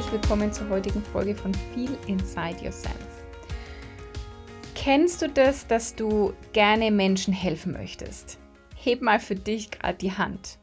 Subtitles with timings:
[0.00, 2.96] Herzlich willkommen zur heutigen Folge von Feel Inside Yourself.
[4.74, 8.38] Kennst du das, dass du gerne Menschen helfen möchtest?
[8.74, 10.58] Heb mal für dich gerade die Hand.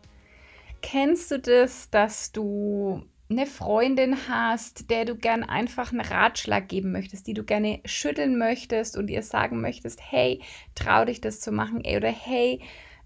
[0.82, 6.92] Kennst du das, dass du eine Freundin hast, der du gern einfach einen Ratschlag geben
[6.92, 10.42] möchtest, die du gerne schütteln möchtest und ihr sagen möchtest, hey,
[10.74, 12.62] trau dich das zu machen, oder hey,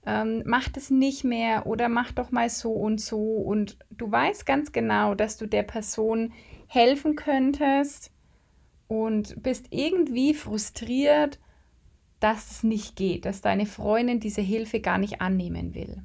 [0.06, 3.20] ähm, mach das nicht mehr oder mach doch mal so und so.
[3.20, 6.34] Und du weißt ganz genau, dass du der Person
[6.68, 8.12] helfen könntest
[8.88, 11.40] und bist irgendwie frustriert,
[12.20, 16.04] dass es nicht geht, dass deine Freundin diese Hilfe gar nicht annehmen will.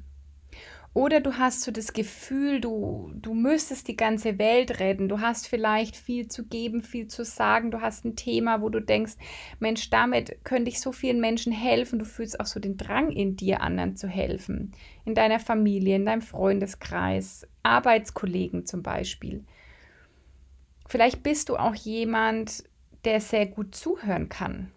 [0.97, 5.07] Oder du hast so das Gefühl, du, du müsstest die ganze Welt retten.
[5.07, 7.69] Du hast vielleicht viel zu geben, viel zu sagen.
[7.69, 9.13] Du hast ein Thema, wo du denkst,
[9.59, 11.99] Mensch, damit könnte ich so vielen Menschen helfen.
[11.99, 14.71] Du fühlst auch so den Drang in dir, anderen zu helfen.
[15.05, 19.45] In deiner Familie, in deinem Freundeskreis, Arbeitskollegen zum Beispiel.
[20.87, 22.63] Vielleicht bist du auch jemand,
[23.05, 24.71] der sehr gut zuhören kann.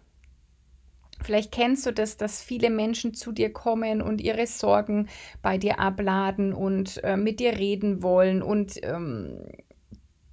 [1.23, 5.07] Vielleicht kennst du das, dass viele Menschen zu dir kommen und ihre Sorgen
[5.41, 9.37] bei dir abladen und äh, mit dir reden wollen und ähm,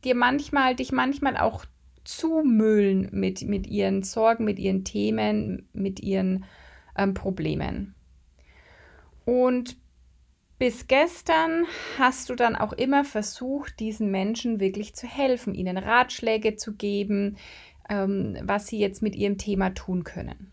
[0.05, 1.64] dir manchmal, dich manchmal auch
[2.05, 6.47] zumüllen mit, mit ihren Sorgen, mit ihren Themen, mit ihren
[6.97, 7.94] ähm, Problemen.
[9.27, 9.77] Und
[10.59, 11.66] bis gestern
[11.98, 17.36] hast du dann auch immer versucht, diesen Menschen wirklich zu helfen, ihnen Ratschläge zu geben,
[17.91, 20.50] ähm, was sie jetzt mit ihrem Thema tun können.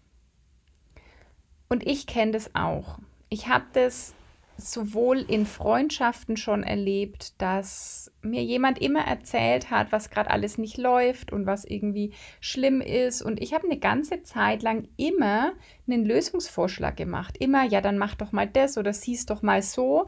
[1.70, 3.00] Und ich kenne das auch.
[3.30, 4.14] Ich habe das
[4.58, 10.78] sowohl in Freundschaften schon erlebt, dass mir jemand immer erzählt hat, was gerade alles nicht
[10.78, 13.22] läuft und was irgendwie schlimm ist.
[13.22, 15.54] Und ich habe eine ganze Zeit lang immer
[15.88, 17.38] einen Lösungsvorschlag gemacht.
[17.38, 20.08] Immer, ja, dann mach doch mal das oder siehst doch mal so.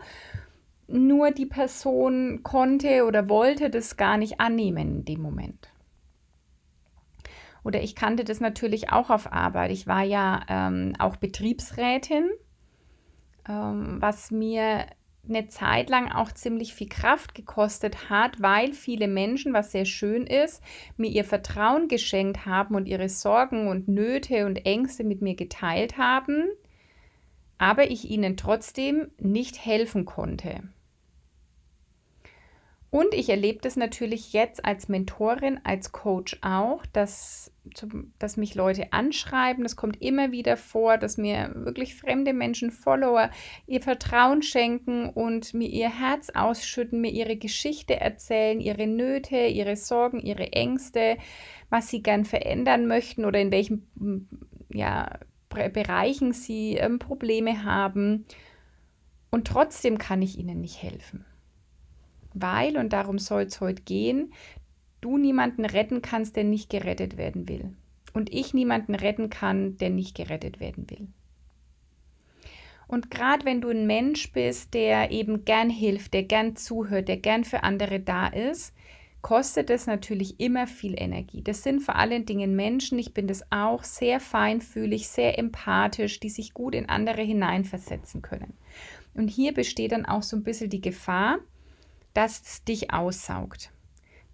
[0.88, 5.70] Nur die Person konnte oder wollte das gar nicht annehmen in dem Moment.
[7.68, 9.72] Oder ich kannte das natürlich auch auf Arbeit.
[9.72, 12.30] Ich war ja ähm, auch Betriebsrätin,
[13.46, 14.86] ähm, was mir
[15.28, 20.26] eine Zeit lang auch ziemlich viel Kraft gekostet hat, weil viele Menschen, was sehr schön
[20.26, 20.64] ist,
[20.96, 25.98] mir ihr Vertrauen geschenkt haben und ihre Sorgen und Nöte und Ängste mit mir geteilt
[25.98, 26.46] haben,
[27.58, 30.64] aber ich ihnen trotzdem nicht helfen konnte.
[32.90, 37.52] Und ich erlebe das natürlich jetzt als Mentorin, als Coach auch, dass,
[38.20, 39.64] dass mich Leute anschreiben.
[39.64, 43.30] Das kommt immer wieder vor, dass mir wirklich fremde Menschen, Follower,
[43.66, 49.76] ihr Vertrauen schenken und mir ihr Herz ausschütten, mir ihre Geschichte erzählen, ihre Nöte, ihre
[49.76, 51.18] Sorgen, ihre Ängste,
[51.70, 54.30] was sie gern verändern möchten oder in welchen
[54.74, 55.20] ja,
[55.50, 58.26] Bereichen sie ähm, Probleme haben.
[59.30, 61.26] Und trotzdem kann ich ihnen nicht helfen
[62.42, 64.34] weil, und darum soll es heute gehen,
[65.02, 67.74] du niemanden retten kannst, der nicht gerettet werden will.
[68.14, 71.08] Und ich niemanden retten kann, der nicht gerettet werden will.
[72.88, 77.18] Und gerade wenn du ein Mensch bist, der eben gern hilft, der gern zuhört, der
[77.18, 78.74] gern für andere da ist,
[79.22, 81.42] kostet es natürlich immer viel Energie.
[81.42, 86.30] Das sind vor allen Dingen Menschen, ich bin das auch, sehr feinfühlig, sehr empathisch, die
[86.30, 88.54] sich gut in andere hineinversetzen können.
[89.14, 91.40] Und hier besteht dann auch so ein bisschen die Gefahr,
[92.14, 93.72] dass es dich aussaugt.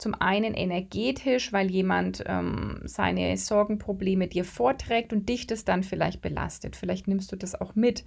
[0.03, 6.21] Zum einen energetisch, weil jemand ähm, seine Sorgenprobleme dir vorträgt und dich das dann vielleicht
[6.21, 6.75] belastet.
[6.75, 8.03] Vielleicht nimmst du das auch mit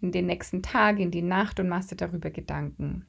[0.00, 3.04] in den nächsten Tag, in die Nacht und machst dir darüber Gedanken.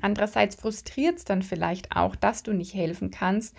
[0.00, 3.54] Andererseits frustriert es dann vielleicht auch, dass du nicht helfen kannst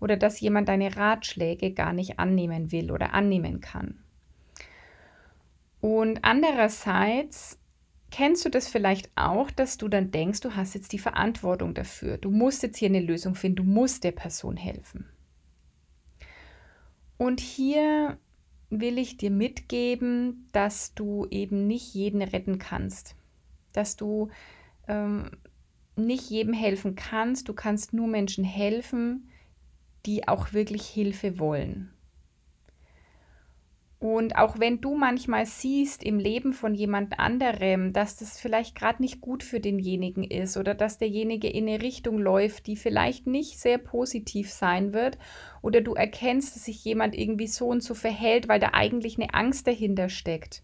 [0.00, 4.00] oder dass jemand deine Ratschläge gar nicht annehmen will oder annehmen kann.
[5.80, 7.58] Und andererseits
[8.10, 12.16] Kennst du das vielleicht auch, dass du dann denkst, du hast jetzt die Verantwortung dafür,
[12.16, 15.06] du musst jetzt hier eine Lösung finden, du musst der Person helfen?
[17.18, 18.16] Und hier
[18.70, 23.16] will ich dir mitgeben, dass du eben nicht jeden retten kannst,
[23.72, 24.28] dass du
[24.86, 25.30] ähm,
[25.96, 29.28] nicht jedem helfen kannst, du kannst nur Menschen helfen,
[30.06, 31.90] die auch wirklich Hilfe wollen.
[34.00, 39.02] Und auch wenn du manchmal siehst im Leben von jemand anderem, dass das vielleicht gerade
[39.02, 43.58] nicht gut für denjenigen ist oder dass derjenige in eine Richtung läuft, die vielleicht nicht
[43.58, 45.18] sehr positiv sein wird,
[45.62, 49.34] oder du erkennst, dass sich jemand irgendwie so und so verhält, weil da eigentlich eine
[49.34, 50.62] Angst dahinter steckt,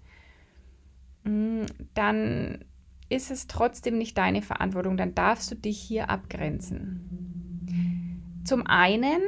[1.25, 1.65] mm,
[1.95, 2.65] dann
[3.09, 8.43] ist es trotzdem nicht deine Verantwortung, dann darfst du dich hier abgrenzen.
[8.45, 9.23] Zum einen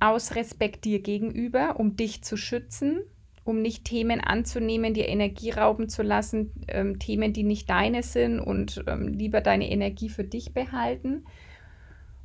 [0.00, 3.04] aus Respekt dir gegenüber, um dich zu schützen,
[3.44, 8.40] um nicht Themen anzunehmen, dir Energie rauben zu lassen, ähm, Themen, die nicht deine sind
[8.40, 11.24] und ähm, lieber deine Energie für dich behalten.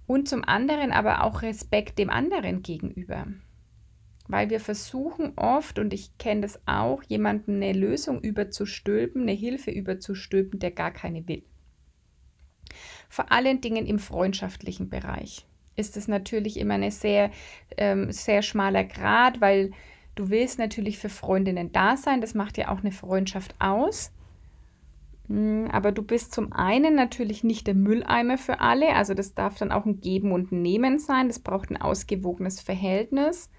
[0.08, 3.28] Und zum anderen aber auch Respekt dem anderen gegenüber.
[4.28, 9.72] Weil wir versuchen oft, und ich kenne das auch, jemanden eine Lösung überzustülpen, eine Hilfe
[9.72, 11.44] überzustülpen, der gar keine will.
[13.08, 15.46] Vor allen Dingen im freundschaftlichen Bereich
[15.76, 17.32] ist es natürlich immer ein sehr,
[17.78, 19.72] ähm, sehr schmaler Grad, weil
[20.16, 24.12] Du willst natürlich für Freundinnen da sein, das macht ja auch eine Freundschaft aus.
[25.28, 29.58] Hm, aber du bist zum einen natürlich nicht der Mülleimer für alle, also das darf
[29.58, 33.50] dann auch ein Geben und ein Nehmen sein, das braucht ein ausgewogenes Verhältnis.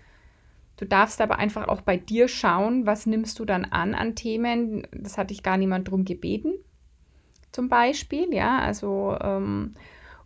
[0.78, 4.86] Du darfst aber einfach auch bei dir schauen, was nimmst du dann an an Themen,
[4.92, 6.52] das hat dich gar niemand drum gebeten,
[7.52, 9.74] zum Beispiel, ja, also ähm,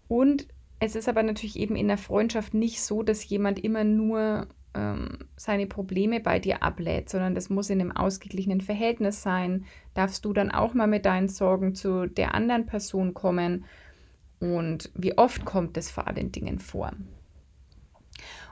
[0.08, 0.48] und
[0.80, 5.18] es ist aber natürlich eben in der Freundschaft nicht so, dass jemand immer nur ähm,
[5.36, 9.64] seine Probleme bei dir ablädt, sondern das muss in einem ausgeglichenen Verhältnis sein.
[9.94, 13.64] Darfst du dann auch mal mit deinen Sorgen zu der anderen Person kommen?
[14.38, 16.92] Und wie oft kommt es vor allen Dingen vor?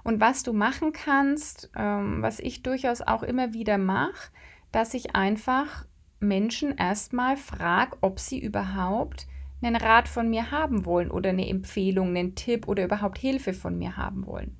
[0.04, 4.30] Und was du machen kannst, ähm, was ich durchaus auch immer wieder mache,
[4.72, 5.86] dass ich einfach
[6.20, 9.26] Menschen erstmal frage, ob sie überhaupt
[9.62, 13.78] einen Rat von mir haben wollen oder eine Empfehlung, einen Tipp oder überhaupt Hilfe von
[13.78, 14.56] mir haben wollen.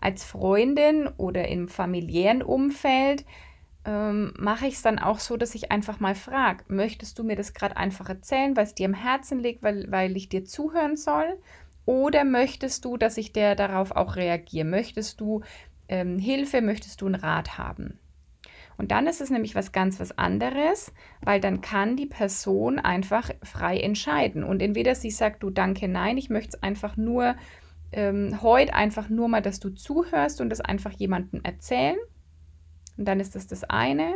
[0.00, 3.24] Als Freundin oder im familiären Umfeld
[3.84, 7.36] ähm, mache ich es dann auch so, dass ich einfach mal frage, möchtest du mir
[7.36, 10.96] das gerade einfach erzählen, weil es dir am Herzen liegt, weil, weil ich dir zuhören
[10.96, 11.38] soll?
[11.86, 14.66] Oder möchtest du, dass ich der darauf auch reagiere?
[14.66, 15.42] Möchtest du
[15.88, 17.98] ähm, Hilfe, möchtest du einen Rat haben?
[18.76, 23.30] Und dann ist es nämlich was ganz was anderes, weil dann kann die Person einfach
[23.42, 24.42] frei entscheiden.
[24.42, 27.34] Und entweder sie sagt, du danke, nein, ich möchte es einfach nur
[27.92, 31.96] ähm, heute einfach nur mal, dass du zuhörst und das einfach jemandem erzählen.
[32.96, 34.14] Und dann ist das das eine.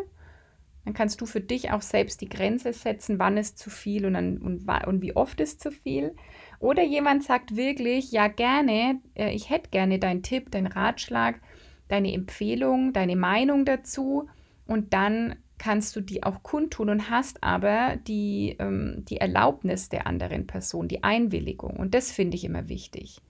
[0.85, 4.15] Dann kannst du für dich auch selbst die Grenze setzen, wann ist zu viel und,
[4.15, 6.15] dann, und, und wie oft ist zu viel.
[6.59, 11.41] Oder jemand sagt wirklich, ja gerne, äh, ich hätte gerne deinen Tipp, deinen Ratschlag,
[11.89, 14.29] deine Empfehlung, deine Meinung dazu
[14.67, 20.07] und dann kannst du die auch kundtun und hast aber die, ähm, die Erlaubnis der
[20.07, 21.77] anderen Person, die Einwilligung.
[21.77, 23.21] Und das finde ich immer wichtig.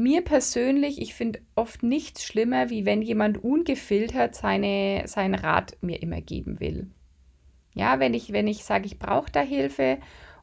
[0.00, 6.00] Mir persönlich, ich finde oft nichts schlimmer, wie wenn jemand ungefiltert seine, seinen Rat mir
[6.00, 6.90] immer geben will.
[7.74, 9.98] Ja, wenn ich, wenn ich sage, ich brauche da Hilfe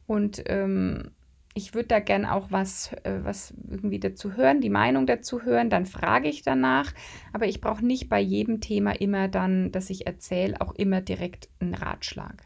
[0.06, 1.09] und ähm,
[1.56, 5.71] ich würde da gern auch was, äh, was irgendwie dazu hören, die Meinung dazu hören,
[5.71, 6.94] dann frage ich danach.
[7.33, 11.50] Aber ich brauche nicht bei jedem Thema immer dann, dass ich erzähle, auch immer direkt
[11.59, 12.44] einen Ratschlag.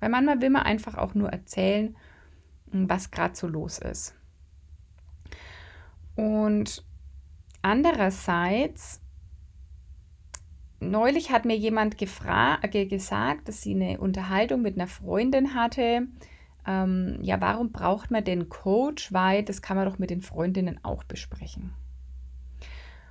[0.00, 1.96] Weil manchmal will man einfach auch nur erzählen,
[2.66, 4.16] was gerade so los ist.
[6.22, 6.84] Und
[7.62, 9.00] andererseits,
[10.78, 16.06] neulich hat mir jemand äh, gesagt, dass sie eine Unterhaltung mit einer Freundin hatte,
[16.64, 19.12] ähm, ja, warum braucht man den Coach?
[19.12, 21.74] Weil das kann man doch mit den Freundinnen auch besprechen.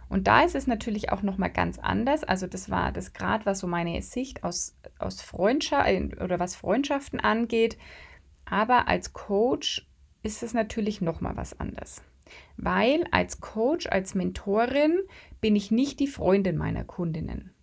[0.08, 2.24] Und da ist es natürlich auch nochmal ganz anders.
[2.24, 7.20] Also das war das gerade, was so meine Sicht aus, aus Freundschaft oder was Freundschaften
[7.20, 7.78] angeht.
[8.46, 9.86] Aber als Coach
[10.24, 12.02] ist es natürlich nochmal was anderes.
[12.58, 15.00] Weil als Coach, als Mentorin
[15.40, 17.54] bin ich nicht die Freundin meiner Kundinnen.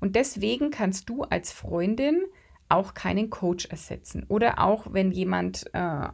[0.00, 2.22] Und deswegen kannst du als Freundin
[2.68, 4.24] auch keinen Coach ersetzen.
[4.28, 6.08] Oder auch wenn jemand äh,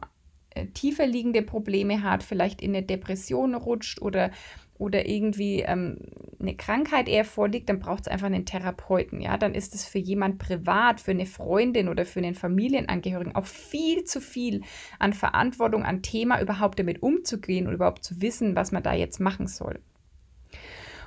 [0.73, 4.31] tiefer liegende Probleme hat, vielleicht in eine Depression rutscht oder,
[4.77, 5.97] oder irgendwie ähm,
[6.39, 9.21] eine Krankheit eher vorliegt, dann braucht es einfach einen Therapeuten.
[9.21, 13.45] Ja, dann ist es für jemand privat, für eine Freundin oder für einen Familienangehörigen auch
[13.45, 14.61] viel zu viel
[14.99, 19.19] an Verantwortung, an Thema überhaupt damit umzugehen und überhaupt zu wissen, was man da jetzt
[19.19, 19.79] machen soll.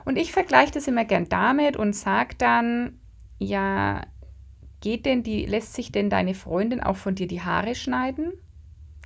[0.04, 2.98] Und ich vergleiche das immer gern damit und sage dann,
[3.38, 4.02] ja,
[4.80, 8.32] Geht denn die, lässt sich denn deine Freundin auch von dir die Haare schneiden?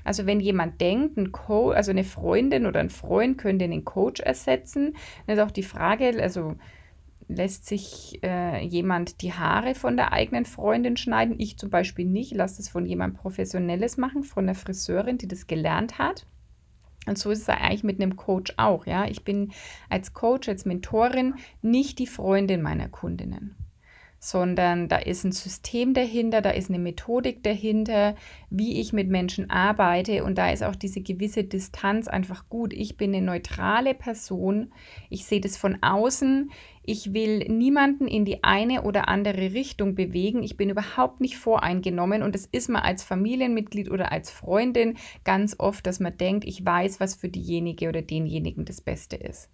[0.05, 4.21] Also wenn jemand denkt, ein Co also eine Freundin oder ein Freund könnte einen Coach
[4.21, 6.57] ersetzen, dann ist auch die Frage, also
[7.29, 11.37] lässt sich äh, jemand die Haare von der eigenen Freundin schneiden?
[11.39, 15.47] Ich zum Beispiel nicht, lasse das von jemandem Professionelles machen, von einer Friseurin, die das
[15.47, 16.27] gelernt hat.
[17.07, 19.07] Und so ist es eigentlich mit einem Coach auch, ja.
[19.07, 19.53] Ich bin
[19.89, 23.57] als Coach, als Mentorin nicht die Freundin meiner Kundinnen.
[24.25, 28.15] Sondern da ist ein System dahinter, da ist eine Methodik dahinter,
[28.51, 30.23] wie ich mit Menschen arbeite.
[30.23, 32.73] Und da ist auch diese gewisse Distanz einfach gut.
[32.73, 34.71] Ich bin eine neutrale Person,
[35.11, 36.53] ich sehe das von außen,
[36.85, 42.23] ich will niemanden in die eine oder andere Richtung bewegen, ich bin überhaupt nicht voreingenommen.
[42.23, 46.65] Und es ist mal als Familienmitglied oder als Freundin ganz oft, dass man denkt, ich
[46.65, 49.51] weiß, was für diejenige oder denjenigen das Beste ist.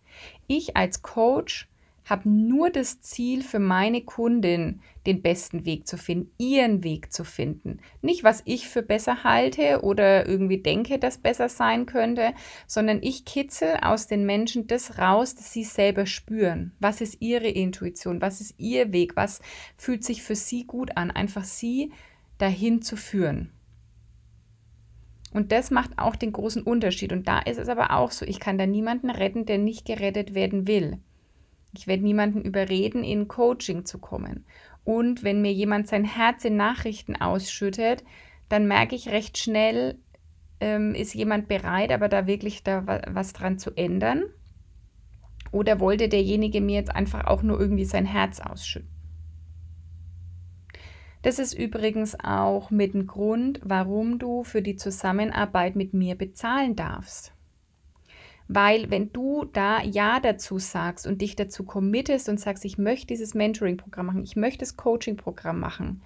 [0.46, 1.68] Ich als Coach
[2.08, 7.24] habe nur das Ziel für meine Kundin, den besten Weg zu finden, ihren Weg zu
[7.24, 7.80] finden.
[8.02, 12.32] Nicht, was ich für besser halte oder irgendwie denke, dass besser sein könnte,
[12.66, 16.72] sondern ich kitzel aus den Menschen das raus, dass sie selber spüren.
[16.80, 18.20] Was ist ihre Intuition?
[18.20, 19.16] Was ist ihr Weg?
[19.16, 19.40] Was
[19.76, 21.10] fühlt sich für sie gut an?
[21.10, 21.92] Einfach sie
[22.38, 23.50] dahin zu führen.
[25.32, 27.12] Und das macht auch den großen Unterschied.
[27.12, 30.34] Und da ist es aber auch so, ich kann da niemanden retten, der nicht gerettet
[30.34, 30.98] werden will.
[31.76, 34.44] Ich werde niemanden überreden, in Coaching zu kommen.
[34.84, 38.04] Und wenn mir jemand sein Herz in Nachrichten ausschüttet,
[38.48, 39.98] dann merke ich recht schnell,
[40.60, 44.24] ähm, ist jemand bereit, aber da wirklich da was dran zu ändern?
[45.50, 48.90] Oder wollte derjenige mir jetzt einfach auch nur irgendwie sein Herz ausschütten?
[51.22, 56.76] Das ist übrigens auch mit dem Grund, warum du für die Zusammenarbeit mit mir bezahlen
[56.76, 57.32] darfst.
[58.48, 63.08] Weil wenn du da Ja dazu sagst und dich dazu committest und sagst, ich möchte
[63.08, 66.02] dieses Mentoring-Programm machen, ich möchte das Coaching-Programm machen,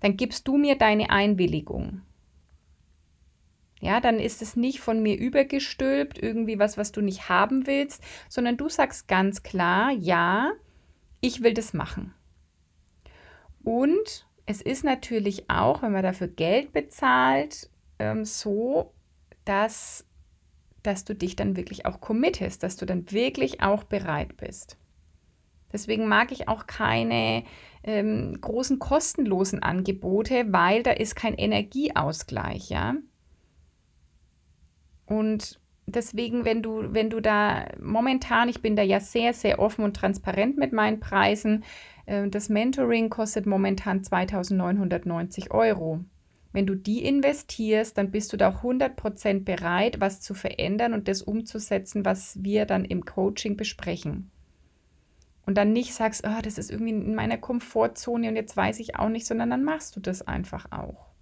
[0.00, 2.02] dann gibst du mir deine Einwilligung.
[3.80, 8.00] Ja, dann ist es nicht von mir übergestülpt, irgendwie was, was du nicht haben willst,
[8.28, 10.52] sondern du sagst ganz klar, ja,
[11.20, 12.14] ich will das machen.
[13.64, 18.92] Und es ist natürlich auch, wenn man dafür Geld bezahlt, ähm, so,
[19.44, 20.06] dass
[20.82, 24.76] dass du dich dann wirklich auch committest, dass du dann wirklich auch bereit bist.
[25.72, 27.44] Deswegen mag ich auch keine
[27.82, 32.94] ähm, großen kostenlosen Angebote, weil da ist kein Energieausgleich, ja.
[35.06, 39.84] Und deswegen, wenn du, wenn du da momentan, ich bin da ja sehr, sehr offen
[39.84, 41.64] und transparent mit meinen Preisen,
[42.06, 46.04] äh, das Mentoring kostet momentan 2990 Euro.
[46.52, 51.22] Wenn du die investierst, dann bist du da 100% bereit, was zu verändern und das
[51.22, 54.30] umzusetzen, was wir dann im Coaching besprechen.
[55.46, 58.96] Und dann nicht sagst, oh, das ist irgendwie in meiner Komfortzone und jetzt weiß ich
[58.96, 61.12] auch nicht, sondern dann machst du das einfach auch.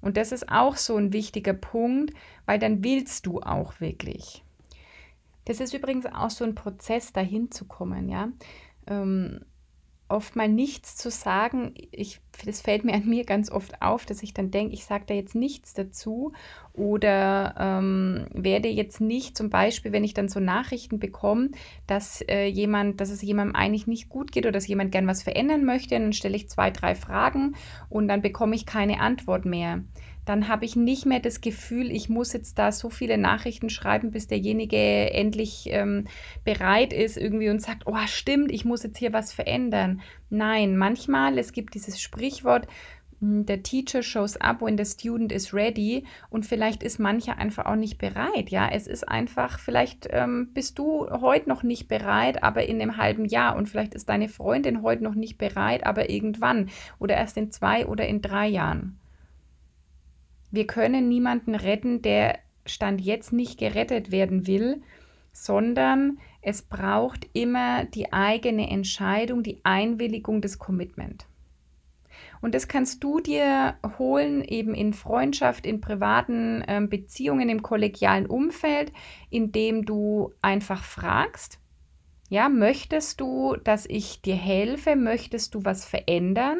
[0.00, 2.14] Und das ist auch so ein wichtiger Punkt,
[2.46, 4.44] weil dann willst du auch wirklich.
[5.44, 8.28] Das ist übrigens auch so ein Prozess, dahin zu kommen, ja.
[8.86, 9.44] Ähm,
[10.08, 11.74] oft mal nichts zu sagen.
[11.90, 15.04] Ich, das fällt mir an mir ganz oft auf, dass ich dann denke, ich sage
[15.06, 16.32] da jetzt nichts dazu
[16.72, 21.50] oder ähm, werde jetzt nicht, zum Beispiel, wenn ich dann so Nachrichten bekomme,
[21.86, 25.22] dass äh, jemand, dass es jemandem eigentlich nicht gut geht oder dass jemand gern was
[25.22, 27.56] verändern möchte, dann stelle ich zwei, drei Fragen
[27.88, 29.82] und dann bekomme ich keine Antwort mehr
[30.28, 34.10] dann habe ich nicht mehr das Gefühl, ich muss jetzt da so viele Nachrichten schreiben,
[34.10, 36.06] bis derjenige endlich ähm,
[36.44, 40.02] bereit ist irgendwie und sagt, oh stimmt, ich muss jetzt hier was verändern.
[40.28, 42.66] Nein, manchmal, es gibt dieses Sprichwort,
[43.20, 47.64] hm, der Teacher shows up when the student is ready und vielleicht ist mancher einfach
[47.64, 48.50] auch nicht bereit.
[48.50, 52.98] Ja, es ist einfach, vielleicht ähm, bist du heute noch nicht bereit, aber in einem
[52.98, 56.68] halben Jahr und vielleicht ist deine Freundin heute noch nicht bereit, aber irgendwann
[56.98, 58.98] oder erst in zwei oder in drei Jahren.
[60.50, 64.82] Wir können niemanden retten, der Stand jetzt nicht gerettet werden will,
[65.32, 71.26] sondern es braucht immer die eigene Entscheidung, die Einwilligung des Commitment.
[72.40, 78.26] Und das kannst du dir holen, eben in Freundschaft, in privaten äh, Beziehungen, im kollegialen
[78.26, 78.92] Umfeld,
[79.30, 81.58] indem du einfach fragst,
[82.30, 84.96] ja, möchtest du, dass ich dir helfe?
[84.96, 86.58] Möchtest du was verändern?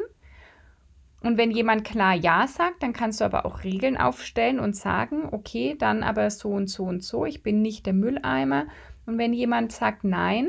[1.21, 5.29] Und wenn jemand klar Ja sagt, dann kannst du aber auch Regeln aufstellen und sagen,
[5.33, 8.67] okay, dann aber so und so und so, ich bin nicht der Mülleimer.
[9.05, 10.49] Und wenn jemand sagt Nein,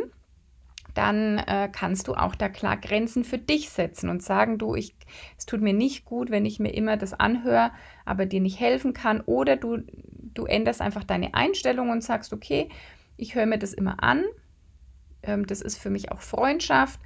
[0.94, 4.96] dann äh, kannst du auch da klar Grenzen für dich setzen und sagen, du, ich,
[5.38, 7.72] es tut mir nicht gut, wenn ich mir immer das anhöre,
[8.06, 9.22] aber dir nicht helfen kann.
[9.22, 9.80] Oder du,
[10.34, 12.70] du änderst einfach deine Einstellung und sagst, okay,
[13.18, 14.24] ich höre mir das immer an.
[15.24, 17.00] Ähm, das ist für mich auch Freundschaft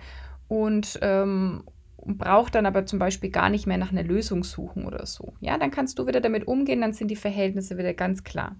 [0.47, 1.63] und, ähm,
[2.03, 5.33] und braucht dann aber zum Beispiel gar nicht mehr nach einer Lösung suchen oder so.
[5.39, 8.55] Ja, dann kannst du wieder damit umgehen, dann sind die Verhältnisse wieder ganz klar.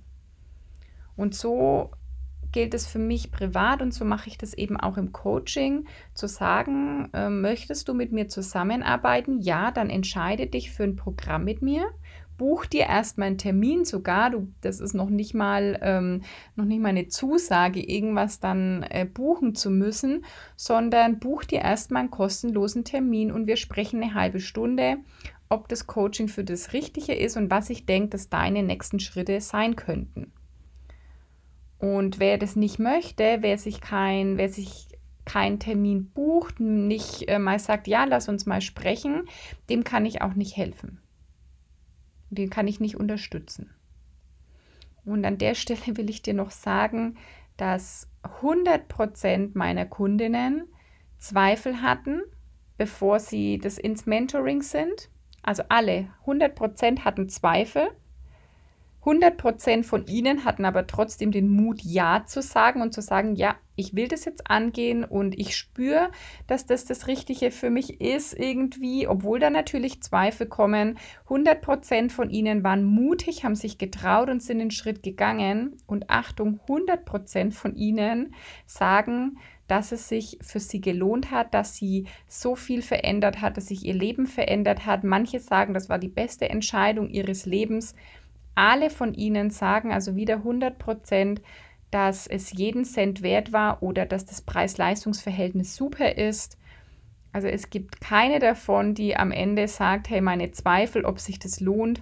[1.16, 1.92] Und so
[2.54, 6.28] gilt es für mich privat und so mache ich das eben auch im Coaching, zu
[6.28, 9.40] sagen, äh, möchtest du mit mir zusammenarbeiten?
[9.42, 11.90] Ja, dann entscheide dich für ein Programm mit mir,
[12.38, 14.30] buch dir erstmal einen Termin sogar.
[14.30, 16.22] Du, das ist noch nicht mal, ähm,
[16.56, 20.26] noch nicht mal eine Zusage, irgendwas dann äh, buchen zu müssen,
[20.56, 24.98] sondern buch dir erstmal einen kostenlosen Termin und wir sprechen eine halbe Stunde,
[25.50, 29.40] ob das Coaching für das Richtige ist und was ich denke, dass deine nächsten Schritte
[29.40, 30.32] sein könnten.
[31.78, 34.88] Und wer das nicht möchte, wer sich kein, wer sich
[35.26, 39.28] keinen Termin bucht, nicht äh, mal sagt, ja, lass uns mal sprechen,
[39.70, 41.03] dem kann ich auch nicht helfen.
[42.36, 43.70] Den kann ich nicht unterstützen.
[45.06, 47.18] Und an der Stelle will ich dir noch sagen,
[47.58, 48.08] dass
[48.42, 50.68] 100% meiner Kundinnen
[51.18, 52.22] Zweifel hatten,
[52.78, 55.10] bevor sie das ins Mentoring sind.
[55.42, 57.90] Also alle, 100% hatten Zweifel
[59.06, 63.56] 100% von ihnen hatten aber trotzdem den Mut, Ja zu sagen und zu sagen, ja,
[63.76, 66.12] ich will das jetzt angehen und ich spüre,
[66.48, 70.98] dass das das Richtige für mich ist irgendwie, obwohl da natürlich Zweifel kommen.
[71.28, 75.78] 100% von ihnen waren mutig, haben sich getraut und sind den Schritt gegangen.
[75.88, 78.36] Und Achtung, 100% von ihnen
[78.68, 83.68] sagen, dass es sich für sie gelohnt hat, dass sie so viel verändert hat, dass
[83.68, 85.04] sich ihr Leben verändert hat.
[85.04, 87.96] Manche sagen, das war die beste Entscheidung ihres Lebens
[88.56, 91.42] alle von ihnen sagen, also wieder 100 Prozent,
[91.92, 96.58] dass es jeden Cent wert war oder dass das Preis-Leistungs-Verhältnis super ist.
[97.32, 101.60] Also es gibt keine davon, die am Ende sagt, hey, meine Zweifel, ob sich das
[101.60, 102.02] lohnt,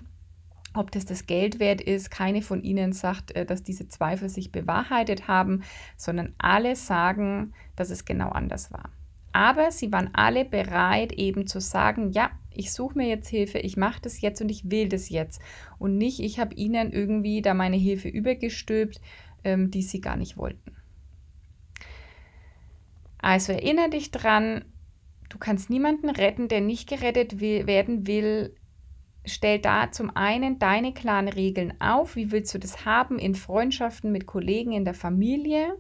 [0.74, 2.12] ob das das Geld wert ist.
[2.12, 5.64] Keine von ihnen sagt, äh, dass diese Zweifel sich bewahrheitet haben,
[5.98, 8.90] sondern alle sagen, dass es genau anders war.
[9.34, 13.78] Aber sie waren alle bereit, eben zu sagen, ja, ich suche mir jetzt Hilfe, ich
[13.78, 15.42] mache das jetzt und ich will das jetzt.
[15.80, 19.00] Und nicht, ich habe ihnen irgendwie da meine Hilfe übergestülpt,
[19.44, 20.76] ähm, die sie gar nicht wollten.
[23.20, 24.66] Also erinnere dich dran,
[25.30, 28.56] du kannst niemanden retten, der nicht gerettet will, werden will.
[29.24, 32.16] Stell da zum einen deine klaren Regeln auf.
[32.16, 35.78] Wie willst du das haben in Freundschaften mit Kollegen in der Familie?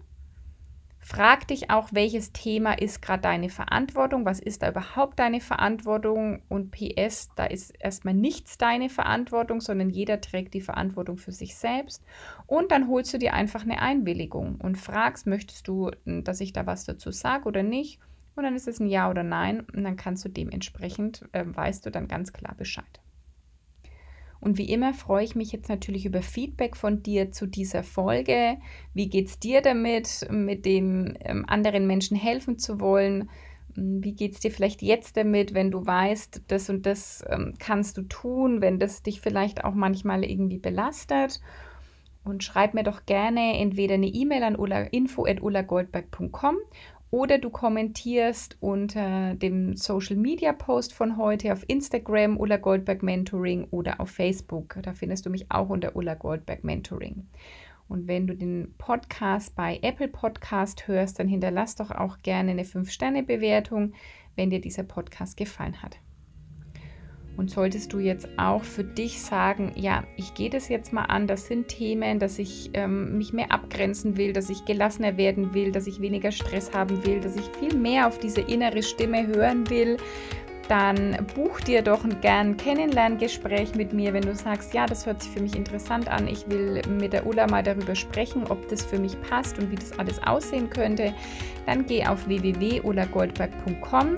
[1.03, 6.43] Frag dich auch, welches Thema ist gerade deine Verantwortung, was ist da überhaupt deine Verantwortung?
[6.48, 11.55] Und PS, da ist erstmal nichts deine Verantwortung, sondern jeder trägt die Verantwortung für sich
[11.55, 12.05] selbst.
[12.46, 16.68] Und dann holst du dir einfach eine Einwilligung und fragst, möchtest du, dass ich da
[16.68, 18.00] was dazu sage oder nicht?
[18.35, 21.83] Und dann ist es ein Ja oder Nein und dann kannst du dementsprechend, äh, weißt
[21.85, 23.01] du dann ganz klar Bescheid.
[24.42, 28.58] Und wie immer freue ich mich jetzt natürlich über Feedback von dir zu dieser Folge.
[28.96, 33.30] Wie geht es dir damit, mit dem ähm, anderen Menschen helfen zu wollen?
[33.75, 37.54] Hm, wie geht es dir vielleicht jetzt damit, wenn du weißt, das und das ähm,
[37.60, 41.40] kannst du tun, wenn das dich vielleicht auch manchmal irgendwie belastet?
[42.24, 46.56] Und schreib mir doch gerne entweder eine E-Mail an info.ulagoldberg.com
[47.12, 53.68] oder du kommentierst unter dem Social Media Post von heute auf Instagram Ulla Goldberg Mentoring
[53.70, 54.80] oder auf Facebook.
[54.82, 57.28] Da findest du mich auch unter Ulla Goldberg Mentoring.
[57.90, 62.64] Und wenn du den Podcast bei Apple Podcast hörst, dann hinterlass doch auch gerne eine
[62.64, 63.92] 5-Sterne-Bewertung,
[64.38, 66.00] wenn dir dieser Podcast gefallen hat.
[67.37, 71.27] Und solltest du jetzt auch für dich sagen, ja, ich gehe das jetzt mal an,
[71.27, 75.72] das sind Themen, dass ich ähm, mich mehr abgrenzen will, dass ich gelassener werden will,
[75.72, 79.70] dass ich weniger Stress haben will, dass ich viel mehr auf diese innere Stimme hören
[79.70, 79.98] will,
[80.72, 85.22] dann buch dir doch ein gern Kennenlerngespräch mit mir, wenn du sagst, ja, das hört
[85.22, 88.81] sich für mich interessant an, ich will mit der Ulla mal darüber sprechen, ob das
[88.81, 91.13] für mich passt und wie das alles aussehen könnte,
[91.65, 94.15] dann geh auf www.ulagoldberg.com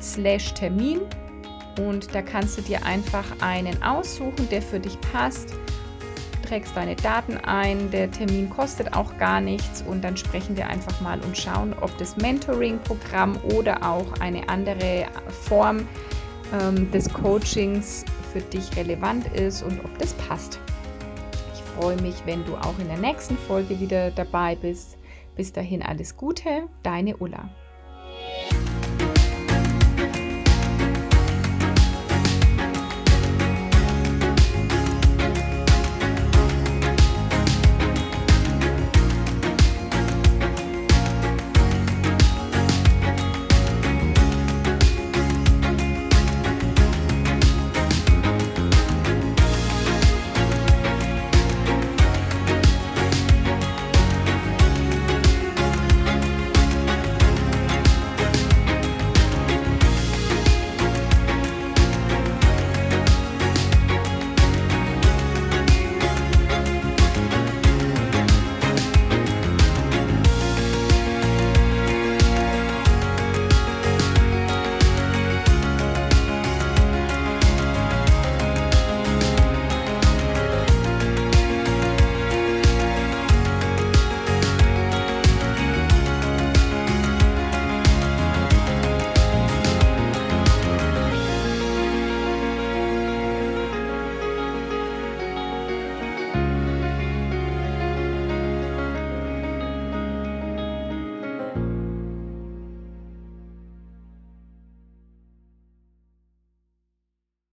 [0.00, 1.02] slash Termin
[1.80, 5.54] und da kannst du dir einfach einen aussuchen, der für dich passt.
[6.42, 11.00] Trägst deine Daten ein, der Termin kostet auch gar nichts und dann sprechen wir einfach
[11.00, 15.06] mal und schauen, ob das Mentoring-Programm oder auch eine andere
[15.48, 15.88] Form
[16.60, 20.60] ähm, des Coachings für dich relevant ist und ob das passt.
[21.52, 24.96] Ich freue mich, wenn du auch in der nächsten Folge wieder dabei bist.
[25.34, 27.50] Bis dahin alles Gute, deine Ulla.